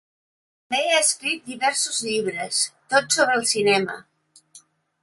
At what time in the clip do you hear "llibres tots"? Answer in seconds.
2.09-3.21